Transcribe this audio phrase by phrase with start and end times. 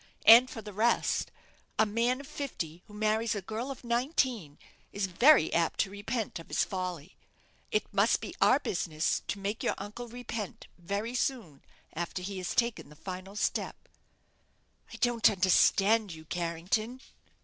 [0.25, 1.29] And for the rest,
[1.77, 4.57] a man of fifty who marries a girl of nineteen
[4.91, 7.17] is very apt to repent of his folly.
[7.69, 11.61] It must be our business to make your uncle repent very soon
[11.93, 13.75] after he has taken the fatal step."
[14.91, 17.01] "I don't understand you, Carrington."